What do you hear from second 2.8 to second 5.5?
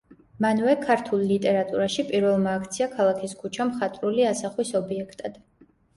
ქალაქის ქუჩა მხატვრული ასახვის ობიექტად.